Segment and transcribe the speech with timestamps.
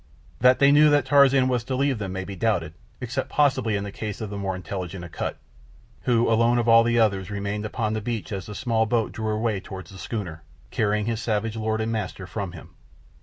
[0.39, 3.91] That they knew that Tarzan was to leave them may be doubted—except possibly in the
[3.91, 5.37] case of the more intelligent Akut,
[6.05, 9.29] who alone of all the others remained upon the beach as the small boat drew
[9.29, 10.41] away toward the schooner,
[10.71, 12.71] carrying his savage lord and master from him.